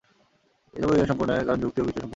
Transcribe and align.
তবুও 0.73 0.95
ইহা 0.97 1.07
সম্পূর্ণ 1.09 1.29
নয়, 1.31 1.45
কারণ 1.47 1.59
যুক্তি 1.63 1.79
ও 1.81 1.85
বিচার 1.85 2.01
সম্পূর্ণ 2.01 2.03
নয়। 2.03 2.09